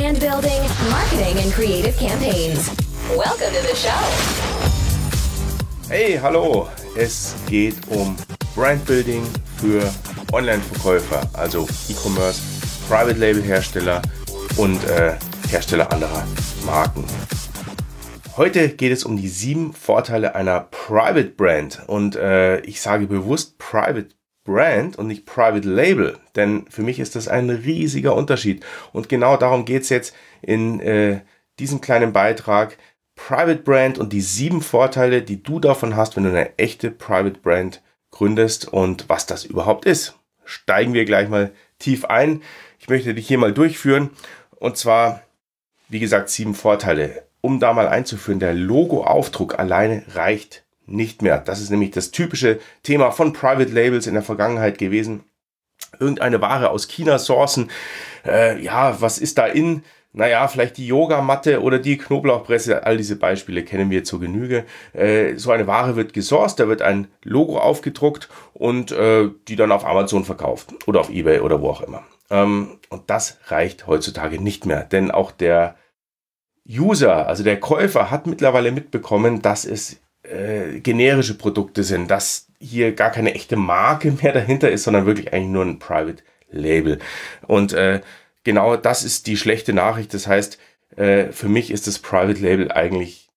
brand 0.00 0.18
building, 0.18 0.62
marketing, 0.88 1.38
and 1.42 1.52
creative 1.52 1.94
campaigns. 1.98 2.70
Welcome 3.10 3.52
to 3.52 3.60
the 3.60 3.76
show. 3.76 4.00
Hey, 5.88 6.16
hallo. 6.16 6.68
Es 6.96 7.34
geht 7.46 7.74
um 7.88 8.16
Brandbuilding 8.54 9.22
für 9.58 9.82
Online-Verkäufer, 10.32 11.28
also 11.34 11.68
E-Commerce, 11.90 12.40
Private 12.88 13.18
Label 13.18 13.42
Hersteller 13.42 14.00
und 14.56 14.82
äh, 14.84 15.16
Hersteller 15.50 15.92
anderer 15.92 16.26
Marken. 16.64 17.04
Heute 18.38 18.70
geht 18.70 18.92
es 18.92 19.04
um 19.04 19.18
die 19.18 19.28
sieben 19.28 19.74
Vorteile 19.74 20.34
einer 20.34 20.60
Private 20.60 21.28
Brand 21.28 21.82
und 21.88 22.16
äh, 22.16 22.60
ich 22.60 22.80
sage 22.80 23.06
bewusst 23.06 23.58
Private 23.58 24.08
Brand 24.50 24.98
und 24.98 25.06
nicht 25.06 25.26
Private 25.26 25.68
Label, 25.68 26.18
denn 26.34 26.66
für 26.68 26.82
mich 26.82 26.98
ist 26.98 27.14
das 27.14 27.28
ein 27.28 27.50
riesiger 27.50 28.16
Unterschied 28.16 28.64
und 28.92 29.08
genau 29.08 29.36
darum 29.36 29.64
geht 29.64 29.82
es 29.82 29.90
jetzt 29.90 30.14
in 30.42 30.80
äh, 30.80 31.20
diesem 31.60 31.80
kleinen 31.80 32.12
Beitrag. 32.12 32.76
Private 33.14 33.62
Brand 33.62 33.98
und 33.98 34.12
die 34.12 34.22
sieben 34.22 34.62
Vorteile, 34.62 35.22
die 35.22 35.42
du 35.42 35.60
davon 35.60 35.94
hast, 35.94 36.16
wenn 36.16 36.24
du 36.24 36.30
eine 36.30 36.58
echte 36.58 36.90
Private 36.90 37.38
Brand 37.38 37.82
gründest 38.10 38.66
und 38.66 39.08
was 39.08 39.26
das 39.26 39.44
überhaupt 39.44 39.84
ist. 39.84 40.14
Steigen 40.44 40.94
wir 40.94 41.04
gleich 41.04 41.28
mal 41.28 41.52
tief 41.78 42.06
ein. 42.06 42.42
Ich 42.78 42.88
möchte 42.88 43.14
dich 43.14 43.28
hier 43.28 43.38
mal 43.38 43.52
durchführen 43.52 44.10
und 44.56 44.76
zwar, 44.76 45.22
wie 45.88 46.00
gesagt, 46.00 46.28
sieben 46.30 46.54
Vorteile 46.54 47.22
um 47.40 47.60
da 47.60 47.72
mal 47.72 47.88
einzuführen, 47.88 48.40
der 48.40 48.54
Logo-Aufdruck 48.54 49.58
alleine 49.58 50.02
reicht 50.14 50.64
nicht 50.90 51.22
mehr. 51.22 51.38
Das 51.38 51.60
ist 51.60 51.70
nämlich 51.70 51.90
das 51.92 52.10
typische 52.10 52.58
Thema 52.82 53.10
von 53.10 53.32
Private 53.32 53.70
Labels 53.70 54.06
in 54.06 54.14
der 54.14 54.22
Vergangenheit 54.22 54.78
gewesen. 54.78 55.24
Irgendeine 55.98 56.40
Ware 56.40 56.70
aus 56.70 56.88
China 56.88 57.18
sourcen. 57.18 57.70
Äh, 58.26 58.62
ja, 58.62 59.00
was 59.00 59.18
ist 59.18 59.38
da 59.38 59.46
in? 59.46 59.82
Naja, 60.12 60.48
vielleicht 60.48 60.76
die 60.76 60.88
Yogamatte 60.88 61.62
oder 61.62 61.78
die 61.78 61.96
Knoblauchpresse, 61.96 62.84
all 62.84 62.96
diese 62.96 63.14
Beispiele 63.14 63.62
kennen 63.62 63.90
wir 63.90 64.02
zur 64.02 64.18
Genüge. 64.18 64.64
Äh, 64.92 65.36
so 65.36 65.52
eine 65.52 65.68
Ware 65.68 65.94
wird 65.94 66.12
gesourced, 66.12 66.58
da 66.58 66.66
wird 66.66 66.82
ein 66.82 67.06
Logo 67.22 67.58
aufgedruckt 67.58 68.28
und 68.52 68.90
äh, 68.90 69.28
die 69.46 69.54
dann 69.54 69.70
auf 69.70 69.86
Amazon 69.86 70.24
verkauft 70.24 70.74
oder 70.88 71.00
auf 71.00 71.10
Ebay 71.10 71.40
oder 71.40 71.60
wo 71.60 71.70
auch 71.70 71.82
immer. 71.82 72.02
Ähm, 72.28 72.78
und 72.88 73.08
das 73.08 73.38
reicht 73.46 73.86
heutzutage 73.86 74.42
nicht 74.42 74.66
mehr, 74.66 74.82
denn 74.82 75.12
auch 75.12 75.30
der 75.30 75.76
User, 76.68 77.28
also 77.28 77.44
der 77.44 77.60
Käufer, 77.60 78.10
hat 78.10 78.26
mittlerweile 78.26 78.72
mitbekommen, 78.72 79.42
dass 79.42 79.64
es 79.64 80.00
äh, 80.30 80.80
generische 80.80 81.34
Produkte 81.34 81.84
sind, 81.84 82.10
dass 82.10 82.46
hier 82.58 82.92
gar 82.92 83.10
keine 83.10 83.34
echte 83.34 83.56
Marke 83.56 84.12
mehr 84.22 84.32
dahinter 84.32 84.70
ist, 84.70 84.84
sondern 84.84 85.06
wirklich 85.06 85.32
eigentlich 85.32 85.50
nur 85.50 85.64
ein 85.64 85.78
Private 85.78 86.22
Label. 86.50 86.98
Und 87.46 87.72
äh, 87.72 88.00
genau 88.44 88.76
das 88.76 89.04
ist 89.04 89.26
die 89.26 89.36
schlechte 89.36 89.72
Nachricht. 89.72 90.14
Das 90.14 90.26
heißt, 90.26 90.58
äh, 90.96 91.32
für 91.32 91.48
mich 91.48 91.70
ist 91.70 91.86
das 91.86 91.98
Private 91.98 92.40
Label 92.40 92.72
eigentlich, 92.72 93.28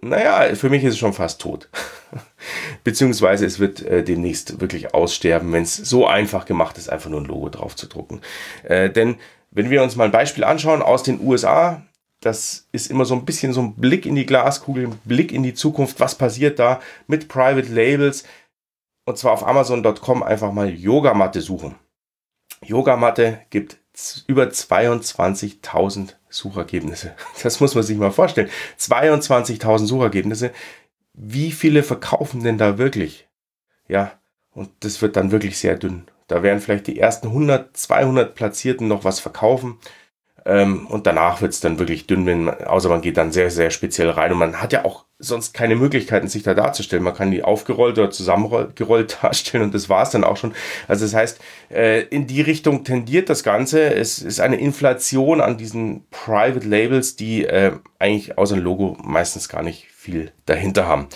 naja, 0.00 0.54
für 0.54 0.70
mich 0.70 0.84
ist 0.84 0.94
es 0.94 0.98
schon 0.98 1.12
fast 1.12 1.40
tot. 1.40 1.68
Beziehungsweise 2.84 3.46
es 3.46 3.58
wird 3.58 3.82
äh, 3.82 4.02
demnächst 4.02 4.60
wirklich 4.60 4.94
aussterben, 4.94 5.52
wenn 5.52 5.62
es 5.62 5.76
so 5.76 6.06
einfach 6.06 6.44
gemacht 6.44 6.78
ist, 6.78 6.88
einfach 6.88 7.10
nur 7.10 7.20
ein 7.20 7.26
Logo 7.26 7.48
drauf 7.48 7.76
zu 7.76 7.86
drucken. 7.86 8.20
Äh, 8.64 8.90
denn 8.90 9.16
wenn 9.50 9.70
wir 9.70 9.82
uns 9.82 9.96
mal 9.96 10.04
ein 10.04 10.12
Beispiel 10.12 10.44
anschauen 10.44 10.82
aus 10.82 11.02
den 11.02 11.20
USA, 11.20 11.85
das 12.26 12.66
ist 12.72 12.90
immer 12.90 13.04
so 13.04 13.14
ein 13.14 13.24
bisschen 13.24 13.52
so 13.52 13.62
ein 13.62 13.76
Blick 13.76 14.04
in 14.04 14.16
die 14.16 14.26
Glaskugel, 14.26 14.88
ein 14.88 14.98
Blick 15.04 15.30
in 15.30 15.44
die 15.44 15.54
Zukunft. 15.54 16.00
Was 16.00 16.16
passiert 16.16 16.58
da 16.58 16.80
mit 17.06 17.28
Private 17.28 17.72
Labels? 17.72 18.24
Und 19.04 19.16
zwar 19.16 19.32
auf 19.32 19.46
Amazon.com 19.46 20.24
einfach 20.24 20.50
mal 20.50 20.68
Yogamatte 20.68 21.40
suchen. 21.40 21.76
Yogamatte 22.64 23.42
gibt 23.50 23.78
über 24.26 24.44
22.000 24.44 26.14
Suchergebnisse. 26.28 27.14
Das 27.44 27.60
muss 27.60 27.76
man 27.76 27.84
sich 27.84 27.96
mal 27.96 28.10
vorstellen. 28.10 28.50
22.000 28.80 29.86
Suchergebnisse. 29.86 30.50
Wie 31.14 31.52
viele 31.52 31.84
verkaufen 31.84 32.42
denn 32.42 32.58
da 32.58 32.76
wirklich? 32.76 33.28
Ja, 33.86 34.18
und 34.50 34.70
das 34.80 35.00
wird 35.00 35.14
dann 35.14 35.30
wirklich 35.30 35.58
sehr 35.58 35.76
dünn. 35.76 36.08
Da 36.26 36.42
werden 36.42 36.60
vielleicht 36.60 36.88
die 36.88 36.98
ersten 36.98 37.28
100, 37.28 37.76
200 37.76 38.34
Platzierten 38.34 38.88
noch 38.88 39.04
was 39.04 39.20
verkaufen. 39.20 39.78
Ähm, 40.46 40.86
und 40.86 41.08
danach 41.08 41.42
wird 41.42 41.52
es 41.52 41.60
dann 41.60 41.80
wirklich 41.80 42.06
dünn, 42.06 42.24
wenn 42.24 42.44
man, 42.44 42.62
außer 42.64 42.88
man 42.88 43.00
geht 43.00 43.16
dann 43.16 43.32
sehr, 43.32 43.50
sehr 43.50 43.70
speziell 43.70 44.10
rein. 44.10 44.30
Und 44.30 44.38
man 44.38 44.62
hat 44.62 44.72
ja 44.72 44.84
auch 44.84 45.04
sonst 45.18 45.54
keine 45.54 45.74
Möglichkeiten, 45.74 46.28
sich 46.28 46.44
da 46.44 46.54
darzustellen. 46.54 47.02
Man 47.02 47.14
kann 47.14 47.32
die 47.32 47.42
aufgerollt 47.42 47.98
oder 47.98 48.10
zusammengerollt 48.10 49.18
darstellen 49.22 49.64
und 49.64 49.74
das 49.74 49.88
war 49.88 50.04
es 50.04 50.10
dann 50.10 50.22
auch 50.22 50.36
schon. 50.36 50.54
Also 50.86 51.04
das 51.04 51.14
heißt, 51.14 51.40
äh, 51.70 52.02
in 52.02 52.28
die 52.28 52.42
Richtung 52.42 52.84
tendiert 52.84 53.28
das 53.28 53.42
Ganze. 53.42 53.92
Es 53.92 54.20
ist 54.20 54.38
eine 54.38 54.56
Inflation 54.56 55.40
an 55.40 55.56
diesen 55.56 56.06
Private 56.10 56.68
Labels, 56.68 57.16
die 57.16 57.44
äh, 57.44 57.72
eigentlich 57.98 58.38
außer 58.38 58.54
ein 58.54 58.62
Logo 58.62 58.96
meistens 59.02 59.48
gar 59.48 59.64
nicht 59.64 59.88
viel 59.96 60.30
dahinter 60.44 60.86
haben. 60.86 61.08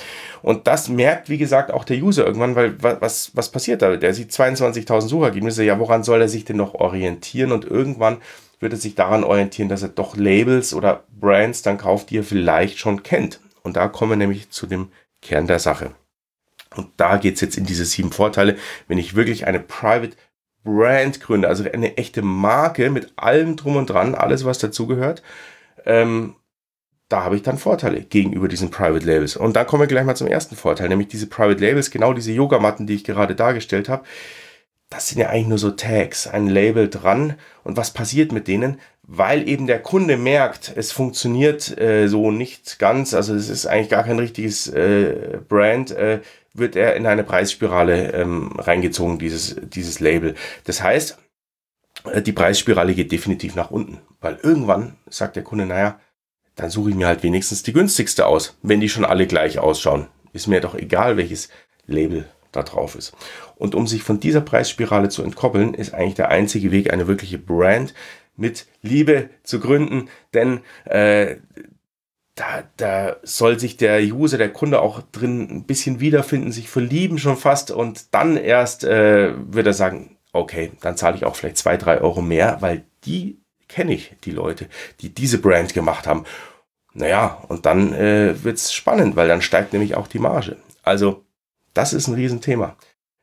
Und 0.43 0.67
das 0.67 0.89
merkt, 0.89 1.29
wie 1.29 1.39
gesagt, 1.39 1.71
auch 1.71 1.85
der 1.85 2.03
User 2.03 2.27
irgendwann, 2.27 2.57
weil 2.57 2.83
was, 2.83 3.31
was 3.37 3.51
passiert 3.51 3.83
da? 3.83 3.97
Der 3.97 4.13
sieht 4.13 4.33
22.000 4.33 5.03
Suchergebnisse, 5.03 5.63
ja, 5.63 5.79
woran 5.79 6.03
soll 6.03 6.21
er 6.21 6.29
sich 6.29 6.45
denn 6.45 6.57
noch 6.57 6.75
orientieren? 6.75 7.53
Und 7.53 7.65
irgendwann 7.65 8.17
wird 8.61 8.73
er 8.75 8.79
sich 8.79 8.95
daran 8.95 9.25
orientieren, 9.25 9.69
dass 9.69 9.83
er 9.83 9.89
doch 9.89 10.17
Labels 10.17 10.75
oder 10.75 11.05
Brands 11.19 11.63
dann 11.63 11.79
kauft, 11.79 12.11
die 12.11 12.19
er 12.19 12.25
vielleicht 12.25 12.79
schon 12.79 13.03
kennt. 13.03 13.41
Und 13.63 13.77
da 13.77 13.89
kommen 13.89 14.13
wir 14.13 14.17
nämlich 14.17 14.51
zu 14.51 14.67
dem 14.67 14.93
Kern 15.23 15.47
der 15.47 15.59
Sache. 15.59 15.93
Und 16.77 16.89
da 16.99 17.17
geht 17.17 17.35
es 17.35 17.41
jetzt 17.41 17.59
in 17.59 17.67
diese 17.67 17.85
sieben 17.85 18.13
Vorteile, 18.13 18.57
wenn 18.87 18.99
ich 18.99 19.17
wirklich 19.17 19.47
eine 19.47 19.61
Private 19.61 20.17
Brand 20.63 21.21
gründe, 21.21 21.49
also 21.49 21.65
eine 21.65 21.97
echte 21.97 22.23
Marke 22.23 22.91
mit 22.91 23.13
allem 23.17 23.57
drum 23.57 23.77
und 23.77 23.89
dran, 23.89 24.15
alles 24.15 24.45
was 24.45 24.59
dazugehört, 24.59 25.23
ähm, 25.87 26.37
da 27.09 27.25
habe 27.25 27.35
ich 27.35 27.43
dann 27.43 27.59
Vorteile 27.59 28.03
gegenüber 28.03 28.47
diesen 28.47 28.71
Private 28.71 29.05
Labels. 29.05 29.37
Und 29.37 29.57
dann 29.57 29.67
kommen 29.67 29.83
wir 29.83 29.89
gleich 29.89 30.05
mal 30.05 30.15
zum 30.15 30.29
ersten 30.29 30.55
Vorteil, 30.55 30.89
nämlich 30.89 31.09
diese 31.09 31.27
Private 31.27 31.65
Labels, 31.65 31.91
genau 31.91 32.13
diese 32.13 32.31
Yogamatten, 32.31 32.87
die 32.87 32.95
ich 32.95 33.05
gerade 33.05 33.35
dargestellt 33.35 33.89
habe, 33.89 34.05
das 34.91 35.09
sind 35.09 35.19
ja 35.19 35.29
eigentlich 35.29 35.47
nur 35.47 35.59
so 35.59 35.71
Tags, 35.71 36.27
ein 36.27 36.49
Label 36.49 36.91
dran. 36.91 37.35
Und 37.63 37.77
was 37.77 37.93
passiert 37.93 38.33
mit 38.33 38.49
denen? 38.49 38.81
Weil 39.03 39.49
eben 39.49 39.67
der 39.67 39.81
Kunde 39.81 40.17
merkt, 40.17 40.73
es 40.77 40.93
funktioniert 40.93 41.79
äh, 41.81 42.09
so 42.09 42.31
nicht 42.31 42.79
ganz, 42.79 43.15
also 43.15 43.35
es 43.35 43.49
ist 43.49 43.67
eigentlich 43.67 43.89
gar 43.89 44.05
kein 44.05 44.19
richtiges 44.19 44.69
äh, 44.69 45.39
Brand, 45.49 45.93
äh, 45.93 46.21
wird 46.53 46.77
er 46.77 46.97
in 46.97 47.07
eine 47.07 47.25
Preisspirale 47.25 48.13
ähm, 48.13 48.53
reingezogen, 48.59 49.19
dieses, 49.19 49.57
dieses 49.63 50.01
Label. 50.01 50.35
Das 50.65 50.83
heißt, 50.83 51.19
äh, 52.05 52.23
die 52.23 52.33
Preisspirale 52.33 52.95
geht 52.95 53.13
definitiv 53.13 53.55
nach 53.55 53.71
unten, 53.71 53.99
weil 54.21 54.39
irgendwann 54.43 54.97
sagt 55.09 55.37
der 55.37 55.45
Kunde, 55.45 55.67
naja, 55.67 56.01
dann 56.57 56.71
suche 56.71 56.91
ich 56.91 56.97
mir 56.97 57.07
halt 57.07 57.23
wenigstens 57.23 57.63
die 57.63 57.73
günstigste 57.73 58.27
aus, 58.27 58.59
wenn 58.63 58.81
die 58.81 58.89
schon 58.89 59.05
alle 59.05 59.27
gleich 59.27 59.59
ausschauen. 59.59 60.09
Ist 60.33 60.47
mir 60.47 60.61
doch 60.61 60.75
egal, 60.75 61.17
welches 61.17 61.49
Label 61.87 62.29
da 62.53 62.63
drauf 62.63 62.95
ist. 62.95 63.15
Und 63.57 63.75
um 63.75 63.87
sich 63.87 64.03
von 64.03 64.21
dieser 64.21 64.41
Preisspirale 64.41 65.09
zu 65.09 65.23
entkoppeln, 65.23 65.75
ist 65.75 65.95
eigentlich 65.95 66.15
der 66.15 66.31
einzige 66.31 66.71
Weg, 66.71 66.93
eine 66.93 67.07
wirkliche 67.07 67.39
Brand 67.39 67.95
mit 68.37 68.67
Liebe 68.83 69.29
zu 69.43 69.61
gründen, 69.61 70.09
denn 70.33 70.61
äh, 70.85 71.37
da, 72.35 72.63
da 72.79 73.17
soll 73.23 73.59
sich 73.59 73.77
der 73.77 74.01
User, 74.01 74.39
der 74.39 74.53
Kunde 74.53 74.81
auch 74.81 75.03
drin 75.13 75.49
ein 75.51 75.65
bisschen 75.65 76.01
wiederfinden, 76.01 76.53
sich 76.53 76.71
verlieben 76.71 77.19
schon 77.19 77.37
fast 77.37 77.71
und 77.71 78.15
dann 78.15 78.37
erst 78.37 78.85
äh, 78.85 79.35
wird 79.37 79.67
er 79.67 79.75
sagen, 79.75 80.17
okay, 80.33 80.73
dann 80.81 80.97
zahle 80.97 81.17
ich 81.17 81.25
auch 81.27 81.37
vielleicht 81.37 81.59
zwei, 81.59 81.77
drei 81.77 82.01
Euro 82.01 82.23
mehr, 82.23 82.57
weil 82.61 82.85
die 83.05 83.41
kenne 83.69 83.93
ich, 83.93 84.15
die 84.25 84.33
Leute, 84.33 84.69
die 85.01 85.11
diese 85.11 85.39
Brand 85.39 85.75
gemacht 85.75 86.07
haben. 86.07 86.25
Naja, 86.93 87.43
und 87.49 87.67
dann 87.67 87.93
äh, 87.93 88.43
wird 88.43 88.57
es 88.57 88.73
spannend, 88.73 89.17
weil 89.17 89.29
dann 89.29 89.43
steigt 89.43 89.73
nämlich 89.73 89.95
auch 89.95 90.09
die 90.09 90.19
Marge. 90.19 90.57
Also 90.83 91.25
das 91.75 91.93
ist 91.93 92.09
ein 92.09 92.15
Riesenthema. 92.15 92.77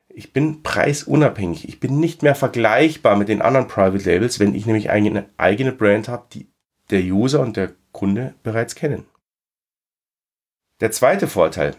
Ich 0.08 0.32
bin 0.32 0.62
preisunabhängig. 0.62 1.68
Ich 1.68 1.80
bin 1.80 2.00
nicht 2.00 2.22
mehr 2.22 2.34
vergleichbar 2.34 3.16
mit 3.16 3.28
den 3.28 3.42
anderen 3.42 3.68
Private 3.68 4.10
Labels, 4.10 4.40
wenn 4.40 4.54
ich 4.54 4.66
nämlich 4.66 4.90
eine 4.90 5.28
eigene 5.36 5.72
Brand 5.72 6.08
habe, 6.08 6.26
die 6.32 6.48
der 6.90 7.02
User 7.02 7.40
und 7.40 7.56
der 7.56 7.72
Kunde 7.92 8.34
bereits 8.42 8.74
kennen. 8.74 9.04
Der 10.80 10.90
zweite 10.90 11.28
Vorteil. 11.28 11.74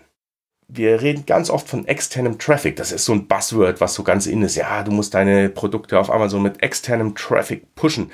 Wir 0.68 1.02
reden 1.02 1.26
ganz 1.26 1.50
oft 1.50 1.68
von 1.68 1.88
externem 1.88 2.38
Traffic. 2.38 2.76
Das 2.76 2.92
ist 2.92 3.06
so 3.06 3.14
ein 3.14 3.28
Buzzword, 3.28 3.82
was 3.82 3.96
so 3.96 4.04
ganz 4.04 4.28
in 4.28 4.44
ist. 4.44 4.56
Ja, 4.56 4.84
du 4.84 4.92
musst 4.92 5.16
deine 5.16 5.50
Produkte 5.50 5.98
auf 5.98 6.12
Amazon 6.12 6.44
mit 6.44 6.62
externem 6.62 7.16
Traffic 7.16 7.74
pushen. 7.74 8.12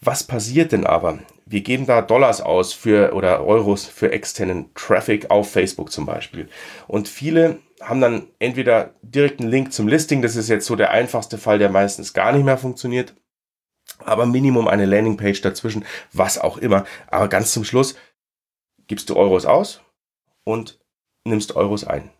Was 0.00 0.24
passiert 0.24 0.72
denn 0.72 0.86
aber? 0.86 1.18
Wir 1.44 1.60
geben 1.60 1.84
da 1.84 2.00
Dollars 2.00 2.40
aus 2.40 2.72
für 2.72 3.12
oder 3.12 3.44
Euros 3.44 3.84
für 3.84 4.12
externen 4.12 4.70
Traffic 4.74 5.30
auf 5.30 5.50
Facebook 5.50 5.92
zum 5.92 6.06
Beispiel. 6.06 6.48
Und 6.86 7.06
viele 7.06 7.58
haben 7.80 8.00
dann 8.00 8.28
entweder 8.38 8.94
direkt 9.02 9.40
einen 9.40 9.50
Link 9.50 9.72
zum 9.72 9.88
Listing, 9.88 10.22
das 10.22 10.36
ist 10.36 10.48
jetzt 10.48 10.66
so 10.66 10.76
der 10.76 10.90
einfachste 10.90 11.38
Fall, 11.38 11.58
der 11.58 11.70
meistens 11.70 12.12
gar 12.12 12.32
nicht 12.32 12.44
mehr 12.44 12.58
funktioniert, 12.58 13.14
aber 13.98 14.26
Minimum 14.26 14.68
eine 14.68 14.86
Landingpage 14.86 15.40
dazwischen, 15.40 15.84
was 16.12 16.38
auch 16.38 16.58
immer. 16.58 16.84
Aber 17.08 17.28
ganz 17.28 17.52
zum 17.52 17.64
Schluss 17.64 17.94
gibst 18.86 19.10
du 19.10 19.16
Euros 19.16 19.46
aus 19.46 19.80
und 20.44 20.78
nimmst 21.24 21.56
Euros 21.56 21.84
ein. 21.84 22.10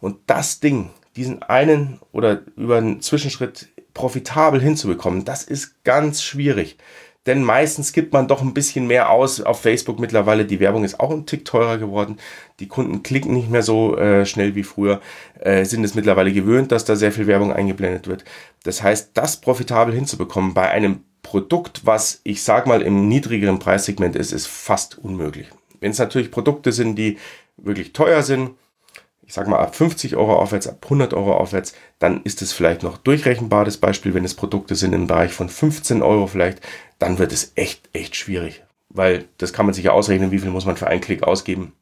Und 0.00 0.18
das 0.30 0.60
Ding, 0.60 0.90
diesen 1.16 1.42
einen 1.42 2.00
oder 2.12 2.42
über 2.56 2.78
einen 2.78 3.00
Zwischenschritt 3.00 3.68
profitabel 3.92 4.60
hinzubekommen, 4.60 5.24
das 5.24 5.44
ist 5.44 5.84
ganz 5.84 6.22
schwierig. 6.22 6.78
Denn 7.26 7.44
meistens 7.44 7.92
gibt 7.92 8.12
man 8.12 8.28
doch 8.28 8.40
ein 8.40 8.54
bisschen 8.54 8.86
mehr 8.86 9.10
aus 9.10 9.40
auf 9.40 9.60
Facebook 9.60 9.98
mittlerweile. 9.98 10.46
Die 10.46 10.60
Werbung 10.60 10.84
ist 10.84 11.00
auch 11.00 11.10
ein 11.10 11.26
Tick 11.26 11.44
teurer 11.44 11.76
geworden. 11.76 12.16
Die 12.60 12.68
Kunden 12.68 13.02
klicken 13.02 13.34
nicht 13.34 13.50
mehr 13.50 13.62
so 13.62 13.96
äh, 13.96 14.24
schnell 14.24 14.54
wie 14.54 14.62
früher, 14.62 15.00
äh, 15.38 15.64
sind 15.64 15.84
es 15.84 15.94
mittlerweile 15.94 16.32
gewöhnt, 16.32 16.72
dass 16.72 16.86
da 16.86 16.96
sehr 16.96 17.12
viel 17.12 17.26
Werbung 17.26 17.52
eingeblendet 17.52 18.08
wird. 18.08 18.24
Das 18.62 18.82
heißt, 18.82 19.10
das 19.14 19.40
profitabel 19.40 19.94
hinzubekommen 19.94 20.54
bei 20.54 20.70
einem 20.70 21.04
Produkt, 21.22 21.82
was 21.84 22.20
ich 22.24 22.42
sag 22.42 22.66
mal 22.66 22.80
im 22.80 23.08
niedrigeren 23.08 23.58
Preissegment 23.58 24.16
ist, 24.16 24.32
ist 24.32 24.46
fast 24.46 24.98
unmöglich. 24.98 25.48
Wenn 25.80 25.90
es 25.90 25.98
natürlich 25.98 26.30
Produkte 26.30 26.72
sind, 26.72 26.96
die 26.96 27.18
wirklich 27.58 27.92
teuer 27.92 28.22
sind, 28.22 28.52
ich 29.30 29.34
sage 29.34 29.48
mal 29.48 29.60
ab 29.60 29.76
50 29.76 30.16
Euro 30.16 30.34
aufwärts, 30.34 30.66
ab 30.66 30.78
100 30.82 31.14
Euro 31.14 31.36
aufwärts, 31.36 31.72
dann 32.00 32.20
ist 32.24 32.42
es 32.42 32.52
vielleicht 32.52 32.82
noch 32.82 32.98
durchrechenbar, 32.98 33.64
das 33.64 33.76
Beispiel. 33.76 34.12
Wenn 34.12 34.24
es 34.24 34.34
Produkte 34.34 34.74
sind 34.74 34.92
im 34.92 35.06
Bereich 35.06 35.32
von 35.32 35.48
15 35.48 36.02
Euro 36.02 36.26
vielleicht, 36.26 36.60
dann 36.98 37.20
wird 37.20 37.30
es 37.30 37.52
echt, 37.54 37.88
echt 37.92 38.16
schwierig. 38.16 38.64
Weil 38.88 39.26
das 39.38 39.52
kann 39.52 39.66
man 39.66 39.72
sich 39.72 39.84
ja 39.84 39.92
ausrechnen, 39.92 40.32
wie 40.32 40.40
viel 40.40 40.50
muss 40.50 40.66
man 40.66 40.76
für 40.76 40.88
einen 40.88 41.00
Klick 41.00 41.22
ausgeben, 41.22 41.74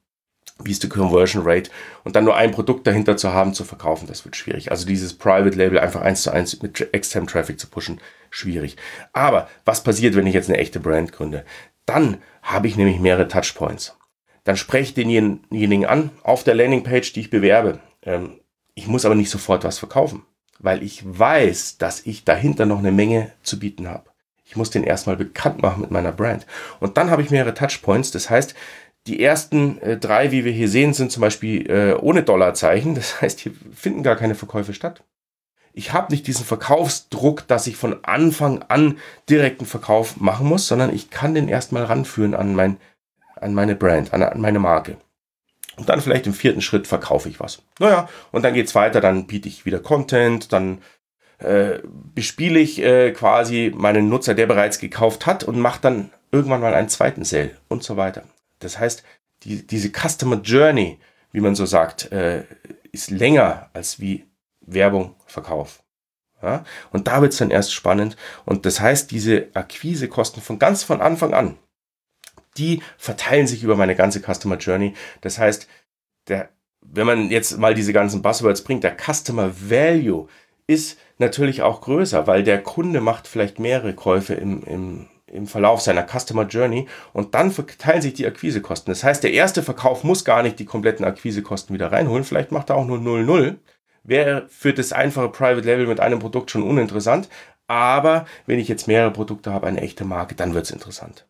wie 0.62 0.72
ist 0.72 0.82
die 0.82 0.90
Conversion 0.90 1.42
Rate 1.42 1.70
und 2.04 2.16
dann 2.16 2.24
nur 2.24 2.36
ein 2.36 2.50
Produkt 2.50 2.86
dahinter 2.86 3.16
zu 3.16 3.32
haben, 3.32 3.54
zu 3.54 3.64
verkaufen, 3.64 4.06
das 4.06 4.26
wird 4.26 4.36
schwierig. 4.36 4.70
Also 4.70 4.86
dieses 4.86 5.14
Private 5.14 5.56
Label 5.56 5.78
einfach 5.78 6.02
eins 6.02 6.24
zu 6.24 6.30
eins 6.30 6.60
mit 6.60 6.92
externem 6.92 7.28
Traffic 7.28 7.58
zu 7.58 7.68
pushen, 7.68 7.98
schwierig. 8.28 8.76
Aber 9.14 9.48
was 9.64 9.82
passiert, 9.82 10.16
wenn 10.16 10.26
ich 10.26 10.34
jetzt 10.34 10.50
eine 10.50 10.58
echte 10.58 10.80
Brand 10.80 11.12
gründe? 11.12 11.46
Dann 11.86 12.18
habe 12.42 12.66
ich 12.66 12.76
nämlich 12.76 13.00
mehrere 13.00 13.26
Touchpoints 13.26 13.97
dann 14.48 14.56
spreche 14.56 14.84
ich 14.84 14.94
denjenigen 14.94 15.84
an 15.84 16.08
auf 16.22 16.42
der 16.42 16.54
Landingpage, 16.54 17.12
die 17.12 17.20
ich 17.20 17.28
bewerbe. 17.28 17.80
Ähm, 18.02 18.40
ich 18.74 18.86
muss 18.86 19.04
aber 19.04 19.14
nicht 19.14 19.28
sofort 19.28 19.62
was 19.62 19.78
verkaufen, 19.78 20.24
weil 20.58 20.82
ich 20.82 21.02
weiß, 21.04 21.76
dass 21.76 22.06
ich 22.06 22.24
dahinter 22.24 22.64
noch 22.64 22.78
eine 22.78 22.90
Menge 22.90 23.30
zu 23.42 23.58
bieten 23.58 23.86
habe. 23.86 24.08
Ich 24.46 24.56
muss 24.56 24.70
den 24.70 24.84
erstmal 24.84 25.16
bekannt 25.16 25.60
machen 25.60 25.82
mit 25.82 25.90
meiner 25.90 26.12
Brand. 26.12 26.46
Und 26.80 26.96
dann 26.96 27.10
habe 27.10 27.20
ich 27.20 27.30
mehrere 27.30 27.52
Touchpoints. 27.52 28.10
Das 28.10 28.30
heißt, 28.30 28.54
die 29.06 29.22
ersten 29.22 29.82
äh, 29.82 29.98
drei, 29.98 30.32
wie 30.32 30.46
wir 30.46 30.52
hier 30.52 30.70
sehen, 30.70 30.94
sind 30.94 31.12
zum 31.12 31.20
Beispiel 31.20 31.70
äh, 31.70 31.92
ohne 31.92 32.22
Dollarzeichen. 32.22 32.94
Das 32.94 33.20
heißt, 33.20 33.40
hier 33.40 33.52
finden 33.74 34.02
gar 34.02 34.16
keine 34.16 34.34
Verkäufe 34.34 34.72
statt. 34.72 35.04
Ich 35.74 35.92
habe 35.92 36.10
nicht 36.10 36.26
diesen 36.26 36.46
Verkaufsdruck, 36.46 37.46
dass 37.48 37.66
ich 37.66 37.76
von 37.76 38.02
Anfang 38.02 38.62
an 38.62 38.96
direkten 39.28 39.66
Verkauf 39.66 40.16
machen 40.16 40.46
muss, 40.46 40.66
sondern 40.66 40.94
ich 40.94 41.10
kann 41.10 41.34
den 41.34 41.48
erstmal 41.48 41.84
ranführen 41.84 42.34
an 42.34 42.54
mein 42.54 42.78
an 43.40 43.55
meine 43.55 43.75
Brand, 43.75 44.12
an, 44.12 44.23
an 44.23 44.40
meine 44.40 44.58
Marke. 44.58 44.96
Und 45.76 45.88
dann 45.88 46.00
vielleicht 46.00 46.26
im 46.26 46.35
vierten 46.35 46.61
Schritt 46.61 46.87
verkaufe 46.87 47.29
ich 47.29 47.38
was. 47.38 47.62
Naja, 47.79 48.08
und 48.32 48.43
dann 48.44 48.55
geht's 48.55 48.75
weiter, 48.75 49.00
dann 49.00 49.26
biete 49.26 49.49
ich 49.49 49.64
wieder 49.64 49.79
Content, 49.79 50.52
dann 50.52 50.82
äh, 51.38 51.79
bespiele 52.14 52.58
ich 52.58 52.82
äh, 52.82 53.12
quasi 53.12 53.73
meinen 53.75 54.08
Nutzer, 54.08 54.35
der 54.35 54.46
bereits 54.46 54.81
gekauft 54.81 55.26
hat 55.26 55.44
und 55.44 55.61
mache 55.61 55.81
dann 55.81 56.11
irgendwann 56.32 56.61
mal 56.61 56.75
einen 56.75 56.88
zweiten 56.88 57.25
Sale 57.25 57.56
und 57.69 57.85
so 57.85 57.96
weiter. 57.96 58.25
Das 58.58 58.79
heißt, 58.79 59.05
die, 59.44 59.64
diese 59.67 59.91
Customer 59.91 60.41
Journey, 60.43 60.99
wie 61.31 61.41
man 61.41 61.55
so 61.55 61.64
sagt, 61.64 62.11
äh, 62.11 62.43
ist 62.91 63.11
länger 63.11 63.70
als 63.73 64.00
wie 64.00 64.26
Werbung, 64.61 65.14
Verkauf. 65.26 65.82
Ja? 66.43 66.64
Und 66.91 67.06
da 67.06 67.23
wird's 67.23 67.37
dann 67.38 67.50
erst 67.50 67.73
spannend. 67.73 68.17
Und 68.44 68.67
das 68.67 68.81
heißt, 68.81 69.11
diese 69.11 69.46
Akquisekosten 69.55 70.43
von 70.43 70.58
ganz 70.58 70.82
von 70.82 71.00
Anfang 71.00 71.34
an, 71.34 71.56
die 72.58 72.82
verteilen 72.96 73.46
sich 73.46 73.62
über 73.62 73.76
meine 73.76 73.94
ganze 73.94 74.20
Customer 74.20 74.56
Journey. 74.56 74.94
Das 75.20 75.38
heißt, 75.38 75.69
der, 76.28 76.50
wenn 76.81 77.06
man 77.06 77.31
jetzt 77.31 77.58
mal 77.58 77.75
diese 77.75 77.93
ganzen 77.93 78.22
Buzzwords 78.22 78.62
bringt, 78.62 78.84
der 78.84 78.96
Customer 78.96 79.50
Value 79.70 80.28
ist 80.66 80.99
natürlich 81.19 81.62
auch 81.62 81.81
größer, 81.81 82.26
weil 82.26 82.43
der 82.43 82.62
Kunde 82.62 83.00
macht 83.00 83.26
vielleicht 83.26 83.58
mehrere 83.58 83.94
Käufe 83.94 84.34
im, 84.34 84.62
im, 84.64 85.06
im 85.26 85.46
Verlauf 85.46 85.81
seiner 85.81 86.06
Customer 86.06 86.46
Journey 86.46 86.87
und 87.12 87.34
dann 87.34 87.50
verteilen 87.50 88.02
sich 88.02 88.14
die 88.14 88.26
Akquisekosten. 88.26 88.90
Das 88.90 89.02
heißt, 89.02 89.25
der 89.25 89.32
erste 89.32 89.62
Verkauf 89.62 90.05
muss 90.05 90.25
gar 90.25 90.43
nicht 90.43 90.58
die 90.58 90.66
kompletten 90.66 91.05
Akquisekosten 91.05 91.75
wieder 91.75 91.90
reinholen. 91.90 92.25
Vielleicht 92.25 92.52
macht 92.52 92.70
er 92.70 92.76
auch 92.76 92.87
nur 92.87 92.99
0,0. 92.99 93.56
Wäre 94.05 94.46
für 94.49 94.72
das 94.72 94.93
einfache 94.93 95.28
Private 95.28 95.66
Label 95.66 95.87
mit 95.87 96.00
einem 96.00 96.19
Produkt 96.19 96.50
schon 96.50 96.62
uninteressant. 96.62 97.28
Aber 97.66 98.26
wenn 98.46 98.58
ich 98.58 98.69
jetzt 98.69 98.88
mehrere 98.88 99.10
Produkte 99.10 99.52
habe, 99.52 99.66
eine 99.66 99.81
echte 99.81 100.05
Marke, 100.05 100.34
dann 100.34 100.55
wird 100.55 100.64
es 100.64 100.70
interessant. 100.70 101.26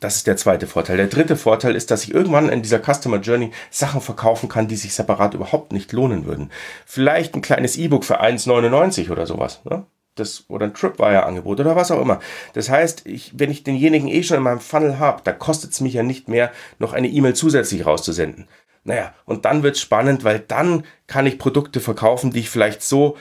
Das 0.00 0.16
ist 0.16 0.26
der 0.26 0.36
zweite 0.36 0.66
Vorteil. 0.66 0.96
Der 0.96 1.08
dritte 1.08 1.36
Vorteil 1.36 1.74
ist, 1.74 1.90
dass 1.90 2.04
ich 2.04 2.14
irgendwann 2.14 2.48
in 2.48 2.62
dieser 2.62 2.80
Customer 2.80 3.18
Journey 3.18 3.50
Sachen 3.70 4.00
verkaufen 4.00 4.48
kann, 4.48 4.68
die 4.68 4.76
sich 4.76 4.94
separat 4.94 5.34
überhaupt 5.34 5.72
nicht 5.72 5.92
lohnen 5.92 6.24
würden. 6.24 6.50
Vielleicht 6.86 7.34
ein 7.34 7.42
kleines 7.42 7.76
E-Book 7.76 8.04
für 8.04 8.20
1,99 8.22 9.10
oder 9.10 9.26
sowas. 9.26 9.60
Ne? 9.64 9.84
Das, 10.14 10.44
oder 10.48 10.66
ein 10.66 10.74
Tripwire-Angebot 10.74 11.60
oder 11.60 11.76
was 11.76 11.90
auch 11.90 12.00
immer. 12.00 12.20
Das 12.52 12.70
heißt, 12.70 13.06
ich, 13.06 13.38
wenn 13.38 13.50
ich 13.50 13.64
denjenigen 13.64 14.08
eh 14.08 14.22
schon 14.22 14.36
in 14.36 14.42
meinem 14.42 14.60
Funnel 14.60 14.98
habe, 14.98 15.22
da 15.24 15.32
kostet 15.32 15.72
es 15.72 15.80
mich 15.80 15.94
ja 15.94 16.02
nicht 16.02 16.28
mehr, 16.28 16.52
noch 16.78 16.92
eine 16.92 17.08
E-Mail 17.08 17.34
zusätzlich 17.34 17.86
rauszusenden. 17.86 18.48
Naja, 18.84 19.12
und 19.24 19.44
dann 19.44 19.62
wird 19.62 19.76
es 19.76 19.82
spannend, 19.82 20.24
weil 20.24 20.40
dann 20.40 20.84
kann 21.06 21.26
ich 21.26 21.38
Produkte 21.38 21.80
verkaufen, 21.80 22.30
die 22.30 22.40
ich 22.40 22.50
vielleicht 22.50 22.82
so 22.82 23.16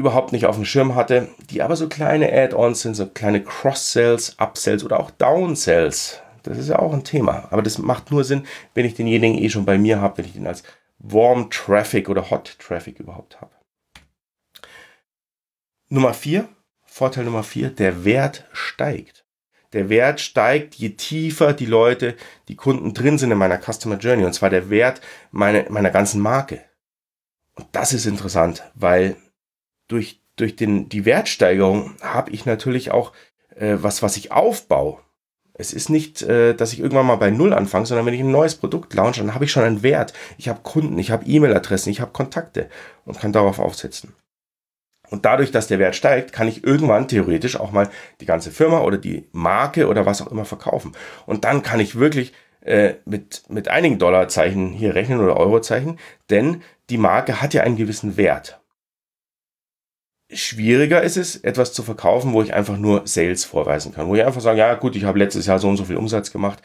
überhaupt 0.00 0.32
nicht 0.32 0.46
auf 0.46 0.56
dem 0.56 0.64
Schirm 0.64 0.94
hatte, 0.94 1.28
die 1.50 1.62
aber 1.62 1.76
so 1.76 1.88
kleine 1.88 2.32
Add-ons 2.32 2.80
sind, 2.82 2.94
so 2.94 3.06
kleine 3.06 3.42
Cross-Sells, 3.42 4.38
Upsells 4.38 4.82
oder 4.82 4.98
auch 4.98 5.10
Downsells. 5.10 6.20
Das 6.42 6.58
ist 6.58 6.68
ja 6.68 6.78
auch 6.78 6.92
ein 6.92 7.04
Thema. 7.04 7.48
Aber 7.50 7.62
das 7.62 7.78
macht 7.78 8.10
nur 8.10 8.24
Sinn, 8.24 8.46
wenn 8.74 8.86
ich 8.86 8.94
denjenigen 8.94 9.38
eh 9.38 9.50
schon 9.50 9.66
bei 9.66 9.78
mir 9.78 10.00
habe, 10.00 10.18
wenn 10.18 10.24
ich 10.24 10.32
den 10.32 10.46
als 10.46 10.62
Warm 10.98 11.50
Traffic 11.50 12.08
oder 12.08 12.30
Hot 12.30 12.58
Traffic 12.58 12.98
überhaupt 12.98 13.40
habe. 13.40 13.52
Nummer 15.88 16.14
vier, 16.14 16.48
Vorteil 16.84 17.24
Nummer 17.24 17.42
vier, 17.42 17.70
der 17.70 18.04
Wert 18.04 18.46
steigt. 18.52 19.24
Der 19.72 19.88
Wert 19.88 20.20
steigt, 20.20 20.74
je 20.74 20.90
tiefer 20.90 21.52
die 21.52 21.66
Leute, 21.66 22.16
die 22.48 22.56
Kunden 22.56 22.92
drin 22.92 23.18
sind 23.18 23.30
in 23.30 23.38
meiner 23.38 23.60
Customer 23.60 23.96
Journey. 23.98 24.24
Und 24.24 24.32
zwar 24.32 24.50
der 24.50 24.70
Wert 24.70 25.00
meiner, 25.30 25.70
meiner 25.70 25.90
ganzen 25.90 26.20
Marke. 26.20 26.64
Und 27.54 27.68
das 27.72 27.92
ist 27.92 28.06
interessant, 28.06 28.64
weil 28.74 29.16
durch, 29.90 30.20
durch 30.36 30.56
den, 30.56 30.88
die 30.88 31.04
Wertsteigerung 31.04 31.94
habe 32.00 32.30
ich 32.30 32.46
natürlich 32.46 32.90
auch 32.90 33.12
äh, 33.56 33.76
was, 33.80 34.02
was 34.02 34.16
ich 34.16 34.32
aufbaue. 34.32 34.98
Es 35.54 35.72
ist 35.74 35.90
nicht, 35.90 36.22
äh, 36.22 36.54
dass 36.54 36.72
ich 36.72 36.80
irgendwann 36.80 37.06
mal 37.06 37.16
bei 37.16 37.30
Null 37.30 37.52
anfange, 37.52 37.86
sondern 37.86 38.06
wenn 38.06 38.14
ich 38.14 38.20
ein 38.20 38.30
neues 38.30 38.54
Produkt 38.54 38.94
launche, 38.94 39.20
dann 39.20 39.34
habe 39.34 39.44
ich 39.44 39.52
schon 39.52 39.64
einen 39.64 39.82
Wert. 39.82 40.14
Ich 40.38 40.48
habe 40.48 40.60
Kunden, 40.62 40.98
ich 40.98 41.10
habe 41.10 41.26
E-Mail-Adressen, 41.26 41.90
ich 41.90 42.00
habe 42.00 42.12
Kontakte 42.12 42.70
und 43.04 43.18
kann 43.18 43.32
darauf 43.32 43.58
aufsetzen. 43.58 44.14
Und 45.10 45.24
dadurch, 45.24 45.50
dass 45.50 45.66
der 45.66 45.80
Wert 45.80 45.96
steigt, 45.96 46.32
kann 46.32 46.46
ich 46.48 46.64
irgendwann 46.64 47.08
theoretisch 47.08 47.58
auch 47.58 47.72
mal 47.72 47.90
die 48.20 48.26
ganze 48.26 48.52
Firma 48.52 48.80
oder 48.80 48.96
die 48.96 49.26
Marke 49.32 49.88
oder 49.88 50.06
was 50.06 50.22
auch 50.22 50.30
immer 50.30 50.44
verkaufen. 50.44 50.92
Und 51.26 51.44
dann 51.44 51.62
kann 51.62 51.80
ich 51.80 51.98
wirklich 51.98 52.32
äh, 52.60 52.94
mit, 53.04 53.42
mit 53.48 53.68
einigen 53.68 53.98
Dollarzeichen 53.98 54.68
hier 54.68 54.94
rechnen 54.94 55.20
oder 55.20 55.36
Eurozeichen, 55.36 55.98
denn 56.30 56.62
die 56.90 56.98
Marke 56.98 57.42
hat 57.42 57.54
ja 57.54 57.62
einen 57.62 57.76
gewissen 57.76 58.16
Wert. 58.16 58.59
Schwieriger 60.32 61.02
ist 61.02 61.16
es, 61.16 61.36
etwas 61.36 61.72
zu 61.72 61.82
verkaufen, 61.82 62.32
wo 62.32 62.42
ich 62.42 62.54
einfach 62.54 62.76
nur 62.76 63.02
Sales 63.04 63.44
vorweisen 63.44 63.92
kann. 63.92 64.08
Wo 64.08 64.14
ich 64.14 64.24
einfach 64.24 64.40
sage, 64.40 64.58
ja 64.58 64.74
gut, 64.74 64.96
ich 64.96 65.04
habe 65.04 65.18
letztes 65.18 65.46
Jahr 65.46 65.58
so 65.58 65.68
und 65.68 65.76
so 65.76 65.84
viel 65.84 65.96
Umsatz 65.96 66.30
gemacht. 66.30 66.62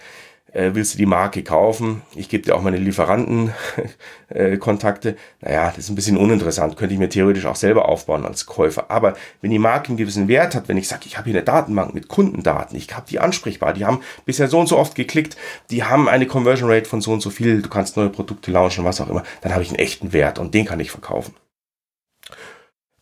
Äh, 0.55 0.73
willst 0.73 0.93
du 0.93 0.97
die 0.97 1.05
Marke 1.05 1.43
kaufen? 1.43 2.01
Ich 2.15 2.29
gebe 2.29 2.43
dir 2.43 2.55
auch 2.55 2.61
meine 2.61 2.77
Lieferantenkontakte. 2.77 5.09
Äh, 5.41 5.41
naja, 5.41 5.67
das 5.67 5.79
ist 5.79 5.89
ein 5.89 5.95
bisschen 5.95 6.15
uninteressant. 6.17 6.77
Könnte 6.77 6.93
ich 6.93 6.99
mir 6.99 7.09
theoretisch 7.09 7.45
auch 7.45 7.57
selber 7.57 7.89
aufbauen 7.89 8.25
als 8.25 8.45
Käufer. 8.45 8.89
Aber 8.89 9.15
wenn 9.41 9.51
die 9.51 9.59
Marke 9.59 9.89
einen 9.89 9.97
gewissen 9.97 10.29
Wert 10.29 10.55
hat, 10.55 10.69
wenn 10.69 10.77
ich 10.77 10.87
sage, 10.87 11.03
ich 11.07 11.17
habe 11.17 11.29
hier 11.29 11.37
eine 11.37 11.43
Datenbank 11.43 11.93
mit 11.93 12.07
Kundendaten, 12.07 12.77
ich 12.77 12.95
habe 12.95 13.05
die 13.09 13.19
ansprechbar, 13.19 13.73
die 13.73 13.83
haben 13.85 13.99
bisher 14.25 14.47
so 14.47 14.57
und 14.59 14.67
so 14.67 14.77
oft 14.77 14.95
geklickt, 14.95 15.35
die 15.71 15.83
haben 15.83 16.07
eine 16.07 16.25
Conversion 16.25 16.71
Rate 16.71 16.87
von 16.87 17.01
so 17.01 17.11
und 17.11 17.19
so 17.21 17.31
viel, 17.31 17.61
du 17.61 17.67
kannst 17.69 17.97
neue 17.97 18.09
Produkte 18.09 18.51
launchen, 18.51 18.85
was 18.85 19.01
auch 19.01 19.09
immer, 19.09 19.23
dann 19.41 19.53
habe 19.53 19.63
ich 19.63 19.69
einen 19.69 19.79
echten 19.79 20.13
Wert 20.13 20.39
und 20.39 20.53
den 20.53 20.65
kann 20.65 20.79
ich 20.79 20.91
verkaufen. 20.91 21.33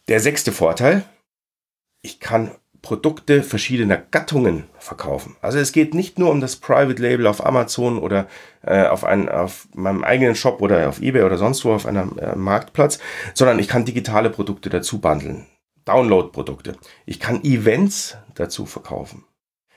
Der 0.10 0.20
sechste 0.20 0.52
Vorteil, 0.52 1.06
ich 2.02 2.20
kann 2.20 2.52
Produkte 2.82 3.42
verschiedener 3.42 3.96
Gattungen 3.96 4.66
verkaufen. 4.78 5.38
Also 5.40 5.58
es 5.58 5.72
geht 5.72 5.94
nicht 5.94 6.20
nur 6.20 6.30
um 6.30 6.42
das 6.42 6.58
Private 6.58 7.02
Label 7.02 7.28
auf 7.28 7.46
Amazon 7.46 7.98
oder 7.98 8.28
äh, 8.62 8.86
auf, 8.86 9.06
einen, 9.06 9.30
auf 9.30 9.70
meinem 9.74 10.04
eigenen 10.04 10.36
Shop 10.36 10.62
oder 10.62 10.90
auf 10.90 11.02
eBay 11.02 11.24
oder 11.24 11.38
sonst 11.38 11.64
wo 11.64 11.72
auf 11.72 11.86
einem 11.86 12.18
äh, 12.20 12.36
Marktplatz, 12.36 13.00
sondern 13.34 13.58
ich 13.60 13.70
kann 13.70 13.86
digitale 13.86 14.30
Produkte 14.30 14.70
dazu 14.70 15.00
bundeln. 15.00 15.48
Download-Produkte. 15.86 16.76
Ich 17.06 17.22
kann 17.22 17.44
Events 17.46 18.18
dazu 18.36 18.66
verkaufen. 18.66 19.24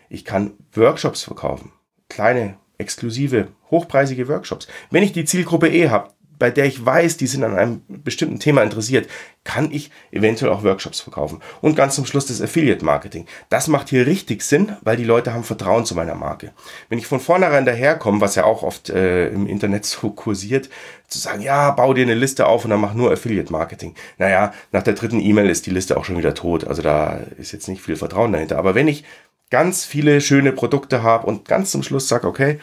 Ich 0.09 0.25
kann 0.25 0.55
Workshops 0.73 1.23
verkaufen. 1.23 1.73
Kleine, 2.09 2.59
exklusive, 2.79 3.49
hochpreisige 3.71 4.27
Workshops. 4.27 4.67
Wenn 4.91 5.05
ich 5.05 5.13
die 5.13 5.25
Zielgruppe 5.25 5.69
eh 5.69 5.91
habe, 5.91 6.11
bei 6.39 6.51
der 6.51 6.67
ich 6.67 6.85
weiß, 6.85 7.17
die 7.17 7.27
sind 7.27 7.45
an 7.45 7.57
einem 7.57 7.83
bestimmten 7.89 8.39
Thema 8.39 8.63
interessiert, 8.63 9.09
kann 9.45 9.71
ich 9.71 9.91
eventuell 10.11 10.53
auch 10.53 10.65
Workshops 10.65 11.01
verkaufen. 11.01 11.41
Und 11.61 11.77
ganz 11.77 11.95
zum 11.95 12.05
Schluss 12.05 12.27
das 12.27 12.43
Affiliate 12.43 12.85
Marketing. 12.85 13.27
Das 13.49 13.69
macht 13.69 13.89
hier 13.89 14.07
richtig 14.07 14.43
Sinn, 14.43 14.77
weil 14.83 14.97
die 14.97 15.05
Leute 15.05 15.33
haben 15.33 15.45
Vertrauen 15.45 15.87
zu 15.87 15.95
meiner 15.95 16.15
Marke. 16.15 16.53
Wenn 16.89 16.99
ich 16.99 17.07
von 17.07 17.21
vornherein 17.21 17.65
daherkomme, 17.65 18.21
was 18.21 18.35
ja 18.35 18.45
auch 18.45 18.63
oft 18.63 18.91
äh, 18.91 19.29
im 19.29 19.47
Internet 19.47 19.85
so 19.87 20.11
kursiert, 20.11 20.69
zu 21.09 21.19
sagen, 21.19 21.43
ja, 21.43 21.71
bau 21.71 21.95
dir 21.95 22.03
eine 22.03 22.15
Liste 22.15 22.47
auf 22.47 22.65
und 22.65 22.71
dann 22.71 22.81
mach 22.81 22.95
nur 22.95 23.13
Affiliate 23.13 23.53
Marketing. 23.53 23.95
Naja, 24.19 24.53
nach 24.73 24.83
der 24.83 24.95
dritten 24.95 25.21
E-Mail 25.21 25.49
ist 25.49 25.67
die 25.67 25.71
Liste 25.71 25.97
auch 25.97 26.05
schon 26.05 26.19
wieder 26.19 26.35
tot. 26.35 26.67
Also 26.67 26.83
da 26.83 27.21
ist 27.39 27.53
jetzt 27.53 27.69
nicht 27.69 27.83
viel 27.83 27.97
Vertrauen 27.97 28.33
dahinter. 28.33 28.59
Aber 28.59 28.75
wenn 28.75 28.89
ich 28.89 29.05
ganz 29.51 29.85
viele 29.85 30.21
schöne 30.21 30.53
Produkte 30.53 31.03
habe 31.03 31.27
und 31.27 31.47
ganz 31.47 31.71
zum 31.71 31.85
Schluss 31.85 32.09
sage, 32.09 32.27
okay, 32.27 32.59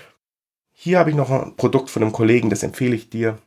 hier 0.73 0.99
habe 0.99 1.09
ich 1.09 1.15
noch 1.15 1.31
ein 1.31 1.55
Produkt 1.55 1.89
von 1.89 2.03
einem 2.03 2.11
Kollegen, 2.11 2.49
das 2.49 2.63
empfehle 2.63 2.95
ich 2.95 3.09
dir, 3.09 3.37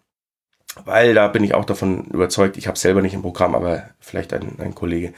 weil 0.85 1.15
da 1.15 1.29
bin 1.29 1.45
ich 1.45 1.55
auch 1.55 1.65
davon 1.65 2.05
überzeugt, 2.07 2.57
ich 2.57 2.67
habe 2.67 2.79
selber 2.79 3.03
nicht 3.03 3.15
im 3.15 3.23
Programm, 3.23 3.55
aber 3.55 3.91
vielleicht 4.01 4.33
ein, 4.33 4.59
ein 4.59 4.75
Kollege, 4.75 5.13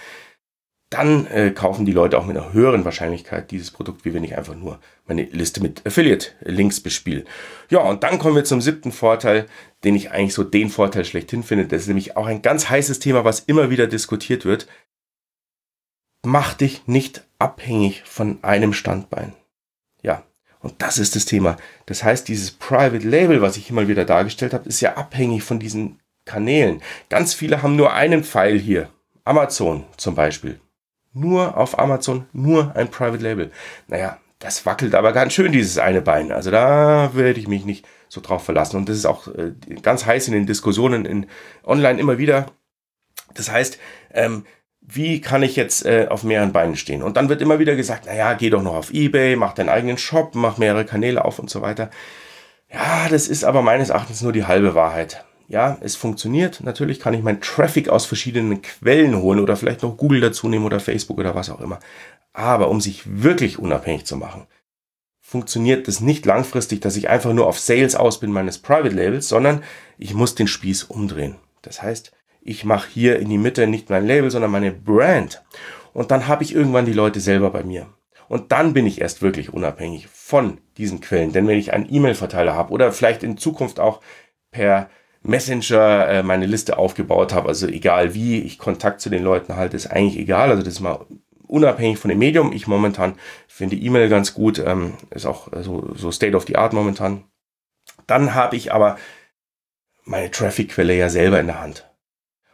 dann 0.91 1.27
äh, 1.27 1.51
kaufen 1.51 1.85
die 1.85 1.93
Leute 1.93 2.19
auch 2.19 2.25
mit 2.25 2.37
einer 2.37 2.53
höheren 2.53 2.85
Wahrscheinlichkeit 2.85 3.51
dieses 3.51 3.71
Produkt, 3.71 4.05
wie 4.05 4.15
wenn 4.15 4.25
ich 4.25 4.37
einfach 4.39 4.55
nur 4.55 4.81
meine 5.07 5.25
Liste 5.25 5.61
mit 5.61 5.87
Affiliate-Links 5.87 6.81
bespiele. 6.81 7.25
Ja, 7.69 7.81
und 7.81 8.03
dann 8.05 8.19
kommen 8.19 8.37
wir 8.37 8.45
zum 8.45 8.63
siebten 8.63 8.91
Vorteil, 8.91 9.47
den 9.85 9.95
ich 9.95 10.11
eigentlich 10.13 10.33
so 10.33 10.45
den 10.45 10.71
Vorteil 10.71 11.05
schlechthin 11.05 11.43
finde. 11.43 11.67
Das 11.67 11.83
ist 11.83 11.89
nämlich 11.89 12.17
auch 12.17 12.27
ein 12.27 12.41
ganz 12.41 12.71
heißes 12.71 13.01
Thema, 13.01 13.25
was 13.25 13.41
immer 13.41 13.69
wieder 13.69 13.87
diskutiert 13.87 14.47
wird. 14.47 14.67
Mach 16.25 16.55
dich 16.55 16.87
nicht 16.87 17.27
abhängig 17.39 18.03
von 18.05 18.43
einem 18.43 18.73
Standbein. 18.73 19.35
Ja, 20.03 20.25
und 20.61 20.75
das 20.79 20.99
ist 20.99 21.17
das 21.17 21.25
Thema. 21.25 21.57
Das 21.87 22.03
heißt, 22.03 22.29
dieses 22.29 22.51
Private 22.51 23.07
Label, 23.07 23.43
was 23.43 23.57
ich 23.57 23.71
immer 23.71 23.89
wieder 23.89 24.05
dargestellt 24.05 24.55
habe, 24.55 24.69
ist 24.69 24.81
ja 24.81 24.97
abhängig 24.97 25.43
von 25.43 25.59
diesen 25.59 26.01
Kanälen. 26.25 26.83
Ganz 27.09 27.35
viele 27.35 27.63
haben 27.63 27.77
nur 27.77 27.93
einen 27.93 28.25
Pfeil 28.25 28.59
hier. 28.59 28.91
Amazon 29.25 29.85
zum 29.97 30.15
Beispiel 30.15 30.61
nur 31.13 31.57
auf 31.57 31.79
Amazon, 31.79 32.27
nur 32.33 32.75
ein 32.77 32.91
Private 32.91 33.23
Label. 33.23 33.51
Naja, 33.87 34.19
das 34.39 34.67
wackelt 34.67 34.95
aber 34.95 35.13
ganz 35.13 35.33
schön, 35.33 35.53
dieses 35.53 35.79
eine 35.79 36.01
Bein. 36.01 36.33
Also 36.33 36.51
da 36.51 37.11
werde 37.15 37.41
ich 37.41 37.49
mich 37.49 37.65
nicht 37.65 37.87
so 38.09 38.21
drauf 38.21 38.45
verlassen. 38.45 38.77
Und 38.77 38.89
das 38.89 38.97
ist 38.97 39.07
auch 39.07 39.29
äh, 39.29 39.53
ganz 39.83 40.07
heiß 40.07 40.29
in 40.29 40.35
den 40.35 40.47
Diskussionen 40.47 41.05
in 41.05 41.27
online 41.65 41.99
immer 42.01 42.19
wieder. 42.19 42.47
Das 43.35 43.51
heißt, 43.51 43.79
ähm, 44.13 44.45
wie 44.91 45.21
kann 45.21 45.43
ich 45.43 45.55
jetzt 45.55 45.85
äh, 45.85 46.07
auf 46.09 46.25
mehreren 46.25 46.53
Beinen 46.53 46.77
stehen? 46.77 47.03
Und 47.03 47.17
dann 47.17 47.29
wird 47.29 47.43
immer 47.43 47.59
wieder 47.59 47.77
gesagt, 47.77 48.07
naja, 48.07 48.33
geh 48.35 48.49
doch 48.49 48.63
noch 48.63 48.75
auf 48.75 48.93
Ebay, 48.93 49.37
mach 49.37 49.53
deinen 49.53 49.69
eigenen 49.69 49.99
Shop, 49.99 50.35
mach 50.35 50.57
mehrere 50.57 50.87
Kanäle 50.87 51.25
auf 51.25 51.39
und 51.39 51.51
so 51.51 51.61
weiter. 51.61 51.91
Ja, 52.73 53.09
das 53.11 53.29
ist 53.29 53.45
aber 53.45 53.63
meines 53.63 53.91
Erachtens 53.91 54.23
nur 54.23 54.33
die 54.33 54.47
halbe 54.47 54.75
Wahrheit. 54.75 55.25
Ja, 55.47 55.79
es 55.81 55.97
funktioniert. 55.97 56.61
Natürlich 56.63 57.01
kann 57.01 57.15
ich 57.15 57.23
meinen 57.23 57.41
Traffic 57.41 57.89
aus 57.89 58.07
verschiedenen 58.07 58.63
Quellen 58.63 59.21
holen 59.21 59.41
oder 59.41 59.57
vielleicht 59.57 59.83
noch 59.83 59.97
Google 59.97 60.21
dazu 60.21 60.49
nehmen 60.49 60.65
oder 60.65 60.81
Facebook 60.81 61.19
oder 61.19 61.35
was 61.35 61.51
auch 61.51 61.61
immer. 61.61 61.81
Aber 62.33 62.69
um 62.69 62.81
sich 62.81 63.03
wirklich 63.23 63.59
unabhängig 63.59 64.05
zu 64.05 64.17
machen, 64.17 64.47
funktioniert 65.21 65.87
das 65.89 66.01
nicht 66.01 66.25
langfristig, 66.25 66.81
dass 66.81 66.97
ich 66.97 67.11
einfach 67.11 67.33
nur 67.35 67.47
auf 67.47 67.59
Sales 67.59 67.95
aus 67.95 68.21
bin 68.21 68.33
meines 68.33 68.59
Private 68.59 68.95
Labels, 68.95 69.29
sondern 69.29 69.63
ich 69.99 70.15
muss 70.15 70.35
den 70.35 70.49
Spieß 70.49 70.85
umdrehen. 70.85 71.37
Das 71.61 71.83
heißt, 71.83 72.13
ich 72.41 72.65
mache 72.65 72.89
hier 72.91 73.19
in 73.19 73.29
die 73.29 73.39
Mitte 73.39 73.67
nicht 73.67 73.91
mein 73.91 74.07
Label, 74.07 74.31
sondern 74.31 74.51
meine 74.51 74.73
Brand. 74.73 75.43
Und 75.93 76.11
dann 76.11 76.29
habe 76.29 76.45
ich 76.45 76.55
irgendwann 76.55 76.87
die 76.87 76.93
Leute 76.93 77.21
selber 77.21 77.51
bei 77.51 77.65
mir. 77.65 77.87
Und 78.29 78.53
dann 78.53 78.75
bin 78.75 78.87
ich 78.87 79.01
erst 79.01 79.23
wirklich 79.23 79.53
unabhängig 79.53 80.07
von 80.09 80.59
diesen 80.77 81.01
Quellen. 81.01 81.33
Denn 81.33 81.47
wenn 81.47 81.59
ich 81.59 81.73
einen 81.73 81.93
E-Mail-Verteiler 81.93 82.55
habe 82.55 82.73
oder 82.73 82.93
vielleicht 82.93 83.23
in 83.23 83.39
Zukunft 83.39 83.81
auch 83.81 84.01
per 84.51 84.91
Messenger 85.23 86.09
äh, 86.09 86.23
meine 86.23 86.47
Liste 86.47 86.79
aufgebaut 86.79 87.33
habe. 87.33 87.49
Also 87.49 87.67
egal 87.67 88.15
wie 88.15 88.41
ich 88.41 88.59
Kontakt 88.59 89.01
zu 89.01 89.11
den 89.11 89.23
Leuten 89.23 89.57
halte, 89.57 89.77
ist 89.77 89.89
eigentlich 89.89 90.19
egal. 90.19 90.51
Also 90.51 90.63
das 90.63 90.75
ist 90.75 90.81
mal 90.81 91.07
unabhängig 91.47 91.99
von 91.99 92.09
dem 92.09 92.19
Medium. 92.19 92.53
Ich 92.53 92.67
momentan 92.67 93.15
finde 93.47 93.77
E-Mail 93.77 94.09
ganz 94.09 94.35
gut, 94.35 94.59
ähm, 94.59 94.95
ist 95.11 95.27
auch 95.27 95.49
so, 95.63 95.93
so 95.95 96.11
State 96.13 96.37
of 96.37 96.47
the 96.47 96.57
Art 96.57 96.73
momentan. 96.73 97.25
Dann 98.07 98.35
habe 98.35 98.57
ich 98.57 98.73
aber 98.73 98.97
meine 100.05 100.31
Traffic-Quelle 100.31 100.95
ja 100.95 101.09
selber 101.09 101.41
in 101.41 101.47
der 101.47 101.61
Hand. 101.61 101.88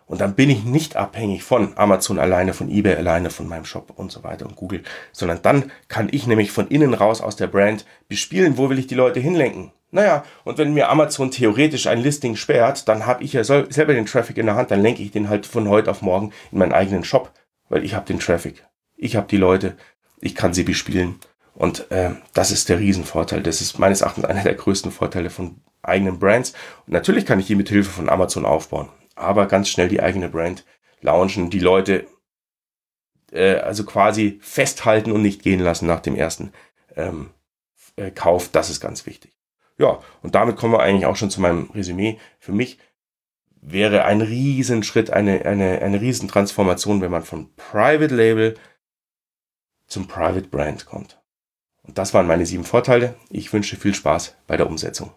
Und 0.06 0.20
dann 0.20 0.34
bin 0.34 0.50
ich 0.50 0.64
nicht 0.64 0.96
abhängig 0.96 1.42
von 1.42 1.76
Amazon 1.76 2.18
alleine, 2.18 2.52
von 2.52 2.70
eBay 2.70 2.96
alleine, 2.96 3.30
von 3.30 3.48
meinem 3.48 3.64
Shop 3.64 3.92
und 3.96 4.12
so 4.12 4.22
weiter 4.22 4.44
und 4.46 4.56
Google, 4.56 4.82
sondern 5.12 5.40
dann 5.42 5.72
kann 5.88 6.08
ich 6.10 6.26
nämlich 6.26 6.52
von 6.52 6.68
innen 6.68 6.94
raus 6.94 7.20
aus 7.20 7.36
der 7.36 7.46
Brand 7.46 7.86
bespielen, 8.08 8.58
wo 8.58 8.68
will 8.68 8.78
ich 8.78 8.86
die 8.86 8.94
Leute 8.94 9.20
hinlenken. 9.20 9.72
Naja, 9.90 10.24
und 10.42 10.58
wenn 10.58 10.74
mir 10.74 10.90
Amazon 10.90 11.30
theoretisch 11.30 11.86
ein 11.86 12.00
Listing 12.00 12.34
sperrt, 12.34 12.88
dann 12.88 13.06
habe 13.06 13.22
ich 13.22 13.32
ja 13.32 13.44
selber 13.44 13.94
den 13.94 14.06
Traffic 14.06 14.36
in 14.36 14.46
der 14.46 14.56
Hand, 14.56 14.72
dann 14.72 14.82
lenke 14.82 15.02
ich 15.02 15.12
den 15.12 15.28
halt 15.28 15.46
von 15.46 15.68
heute 15.68 15.90
auf 15.90 16.02
morgen 16.02 16.32
in 16.50 16.58
meinen 16.58 16.72
eigenen 16.72 17.04
Shop, 17.04 17.30
weil 17.68 17.84
ich 17.84 17.94
habe 17.94 18.04
den 18.04 18.18
Traffic. 18.18 18.66
Ich 18.96 19.14
habe 19.16 19.28
die 19.28 19.36
Leute, 19.36 19.76
ich 20.20 20.34
kann 20.34 20.52
sie 20.52 20.64
bespielen. 20.64 21.20
Und 21.54 21.90
äh, 21.92 22.10
das 22.32 22.50
ist 22.50 22.68
der 22.68 22.80
Riesenvorteil. 22.80 23.42
Das 23.42 23.60
ist 23.60 23.78
meines 23.78 24.00
Erachtens 24.00 24.24
einer 24.24 24.42
der 24.42 24.54
größten 24.54 24.90
Vorteile 24.90 25.30
von 25.30 25.60
eigenen 25.82 26.18
Brands. 26.18 26.54
Und 26.86 26.92
natürlich 26.92 27.24
kann 27.24 27.38
ich 27.38 27.46
die 27.46 27.54
mit 27.54 27.68
Hilfe 27.68 27.90
von 27.90 28.08
Amazon 28.08 28.44
aufbauen. 28.44 28.88
Aber 29.14 29.46
ganz 29.46 29.68
schnell 29.68 29.88
die 29.88 30.02
eigene 30.02 30.28
Brand 30.28 30.64
launchen, 31.00 31.50
die 31.50 31.60
Leute 31.60 32.06
äh, 33.32 33.56
also 33.56 33.84
quasi 33.84 34.38
festhalten 34.42 35.12
und 35.12 35.22
nicht 35.22 35.42
gehen 35.42 35.60
lassen 35.60 35.86
nach 35.86 36.00
dem 36.00 36.16
ersten 36.16 36.52
ähm, 36.96 37.30
äh, 37.96 38.10
Kauf. 38.10 38.48
Das 38.50 38.70
ist 38.70 38.80
ganz 38.80 39.06
wichtig. 39.06 39.32
Ja, 39.76 40.00
und 40.22 40.34
damit 40.34 40.56
kommen 40.56 40.72
wir 40.72 40.80
eigentlich 40.80 41.06
auch 41.06 41.16
schon 41.16 41.30
zu 41.30 41.40
meinem 41.40 41.70
Resümee. 41.74 42.18
Für 42.38 42.52
mich 42.52 42.78
wäre 43.60 44.04
ein 44.04 44.20
Riesenschritt, 44.20 45.10
eine, 45.10 45.44
eine, 45.44 45.82
eine 45.82 46.00
Riesentransformation, 46.00 47.00
wenn 47.00 47.10
man 47.10 47.24
von 47.24 47.54
Private 47.56 48.14
Label 48.14 48.54
zum 49.86 50.06
Private 50.06 50.48
Brand 50.48 50.86
kommt. 50.86 51.20
Und 51.82 51.98
das 51.98 52.14
waren 52.14 52.26
meine 52.26 52.46
sieben 52.46 52.64
Vorteile. 52.64 53.16
Ich 53.30 53.52
wünsche 53.52 53.76
viel 53.76 53.94
Spaß 53.94 54.36
bei 54.46 54.56
der 54.56 54.68
Umsetzung. 54.68 55.12